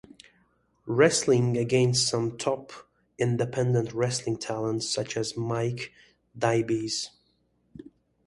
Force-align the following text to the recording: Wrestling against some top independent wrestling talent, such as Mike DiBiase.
Wrestling 0.87 1.55
against 1.57 2.07
some 2.07 2.35
top 2.35 2.71
independent 3.19 3.93
wrestling 3.93 4.35
talent, 4.37 4.81
such 4.81 5.15
as 5.15 5.37
Mike 5.37 5.93
DiBiase. 6.35 7.09